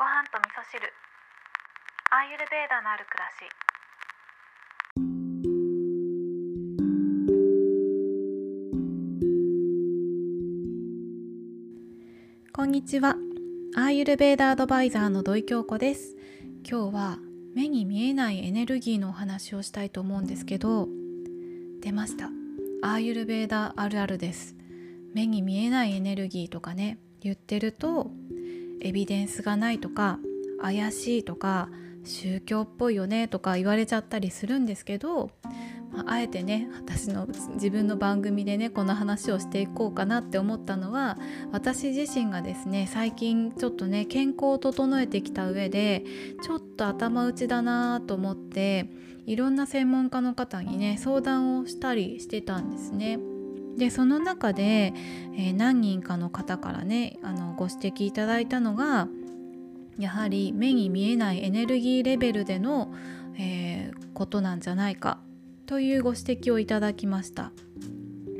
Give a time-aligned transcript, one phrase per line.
[0.00, 0.80] ご飯と味噌汁。
[2.10, 3.44] アーユルベーダのある暮らし。
[12.50, 13.16] こんにちは。
[13.76, 16.16] アーユルベーダアドバイザーの土井京子です。
[16.66, 17.18] 今日は
[17.54, 20.88] 目に見えないエネルギーのお話をしたいと思うんですけど
[21.82, 22.30] 出ました。
[22.80, 24.56] アーユルベーダあるあるです。
[25.12, 28.10] 目に見えないエネルギーとかね言ってると
[28.80, 30.18] エビデンスがないとか
[30.60, 31.68] 怪しいとか
[32.04, 35.30] 宗教っぽいよねとか言われちゃったりするんですけど、
[35.92, 41.18] まあ、あえてね私の自分の番組でねこの話をしていこうかなって思ったのは
[41.52, 46.04] 私自身がですね最近ちょっとね健康を整えてきた上で
[46.42, 48.90] ちょっと頭打ちだなと思って
[49.26, 53.18] いろんな専門家の方にね相談をしたりしてたんですね。
[53.76, 54.92] でその中で、
[55.36, 59.08] えー、何人かの方からねあのご指摘いただいたのが
[59.98, 62.92] やはり目に見えないエネルギーレベルでの、
[63.38, 65.18] えー、ことなんじゃないか
[65.66, 67.52] というご指摘をいただきました。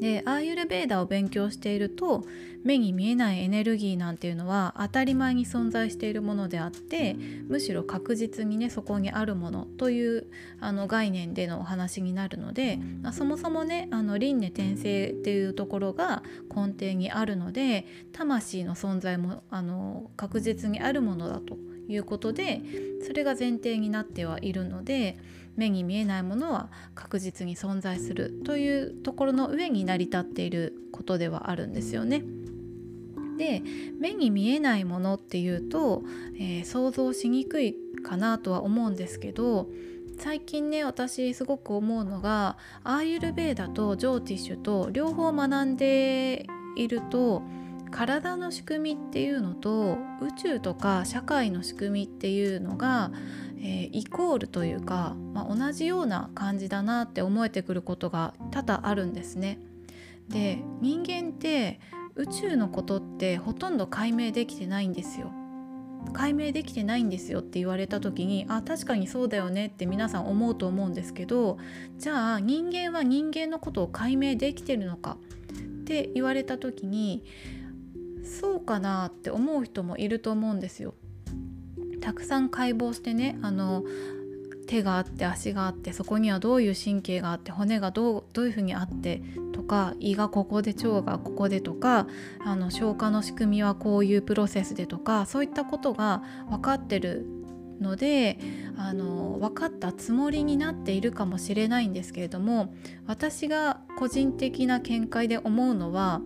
[0.00, 2.24] でアーユルベーダーを勉強していると
[2.64, 7.14] 目に見えないエネルギーなんていうのは当たり前に存在しているものであって
[7.46, 10.26] むしろ確実にねそこにあるものという
[10.60, 12.78] あの概念でのお話になるので、
[13.12, 16.22] そもそもねあの輪廻転生っていうところが
[16.54, 22.62] 根底にあるので魂の存在もあの確実にあるものだということで
[23.06, 25.18] それが前提になってはいるので
[25.56, 32.24] 目に見えないものは確実に存在するというところの上に成り立っていることではあるんですよね。
[33.38, 33.62] で
[33.98, 36.04] 目に見えないものっていうと、
[36.36, 39.68] えー、想像しにくいかなとは思うんですけど
[40.18, 47.42] 最近ね私すごく思うのがアーユルベーダとジョーティッシュと両方学んでいると
[47.94, 53.12] 体の仕組みっていうのと宇宙とか社会の仕組みっていうのが、
[53.58, 59.60] えー、イコールというか、まあ、同じような感じだなって思えてくることが多々あるんですね。
[60.28, 61.78] で人間って
[62.16, 65.30] 宇宙のことってほとんど解明できてないんですよ。
[66.12, 71.56] 解明できてないんですよって言われた時にあ確かにそうだよねって皆さん思うと思うんですけど
[71.96, 75.16] じゃあ人間は人間のことを解明できてるのか
[75.82, 77.24] って言われた時に
[78.24, 80.94] そうかなって思う人もいると思うんですよ。
[82.00, 83.84] たくさん解剖してねあの
[84.66, 92.06] 手があって足があってそこにはどういう神経があって骨がどうどういうふうにあってとか胃がここで腸がここでとか
[92.44, 97.26] あの消化の仕組みはこういうプロセスでとかそういったことが分かってる
[97.80, 98.38] ので
[98.76, 102.74] あの分かったつもりになっているかもしれないんですけれども
[103.06, 106.20] 私が個人的な見解で思うのは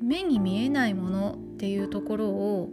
[0.00, 2.70] 目に見えないものっていうところを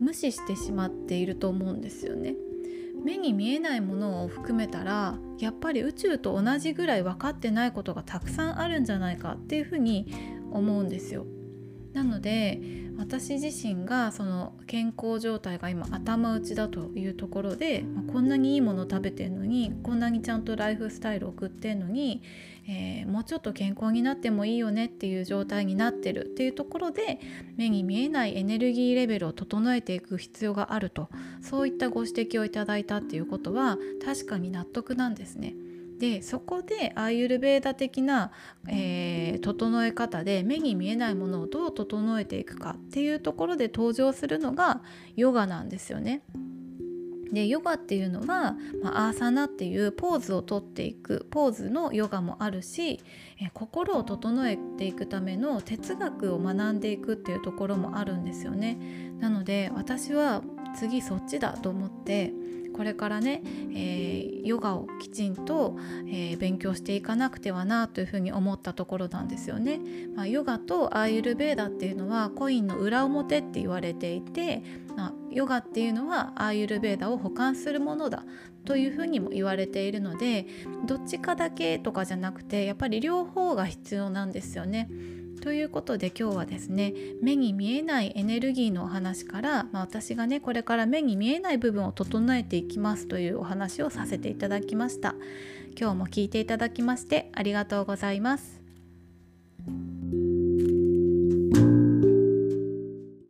[0.00, 2.34] 無視してしまっていると思うんですよね。
[3.04, 10.06] 目に見えないものを含めたらやっぱり宇宙と同じぐらい分かってないことがたくさんあるんじゃないかっていうふうに
[10.52, 11.26] 思うんですよ。
[11.92, 12.60] なので
[12.98, 22.22] 私自身がその健康状態が今頭打ちだというところで、ま、こんなにいいもの食べてるのにこんなにちゃんとライフスタイル送ってんのに、
[22.68, 27.20] えー、もうちょっと健康になってもいいよねっていう状態になってるっていうところで
[27.56, 31.08] 目に見えないエネルギーレベルを整えていく必要があると
[31.40, 35.54] そういったご指摘をいただいたっていうことは確かに納得なんですね。
[36.00, 38.32] でそこでアーユルベーダ的な、
[38.66, 44.80] えー、整え方で目に見えないものをどう整えていくかっていうところで登場するのが
[45.14, 46.22] ヨガなんですよね。
[47.30, 52.98] でヨガっていうのは、まあ、アーサナっていうポーズをとっていくポーズのヨガもあるし
[53.38, 58.78] え心を整えていくための哲学を学んでいくっていうところもあるんですよね。
[59.20, 60.42] なので私は
[60.74, 62.32] 次そっちだと思って
[62.80, 63.42] これからね、
[63.74, 65.76] えー、ヨガをきちんと、
[66.06, 69.78] えー、勉強していかなくてはなというふうに思ったところなんですよね。
[70.16, 74.62] まあ、ヨガとアーユルベーダっていうのはコインの裏表って言われていて、
[74.96, 78.24] まあ、ヨガっていうのはアーユルベーダを補完するものだ
[78.64, 80.46] というふうにも言われているので
[80.86, 84.88] どっちかだけとかじゃなくてやっぱり両方が必要なんですよね。
[85.40, 86.92] ということで今日はですね
[87.22, 95.14] 目に見えないエネルギーのお話から、まあ、私がねこれから目に見えない部分を整えていきますというお話をさせていただきました。
[95.78, 98.60] 今日も聞いていただきましてありがとうございます。